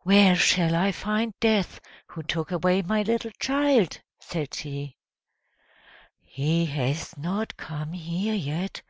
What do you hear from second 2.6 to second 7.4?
my little child?" said she. "He has